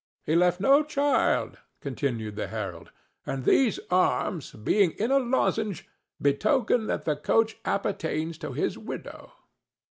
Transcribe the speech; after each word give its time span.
"He 0.25 0.35
left 0.35 0.59
no 0.59 0.81
child," 0.81 1.59
continued 1.79 2.35
the 2.35 2.47
herald, 2.47 2.89
"and 3.23 3.43
these 3.43 3.79
arms, 3.91 4.49
being 4.53 4.93
in 4.93 5.11
a 5.11 5.19
lozenge, 5.19 5.87
betoken 6.19 6.87
that 6.87 7.05
the 7.05 7.15
coach 7.15 7.57
appertains 7.65 8.39
to 8.39 8.51
his 8.53 8.79
widow." 8.79 9.31